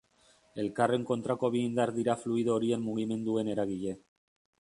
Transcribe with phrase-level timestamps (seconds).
[0.61, 3.95] Elkarren kontrako bi indar dira fluido horien mugimenduen eragile.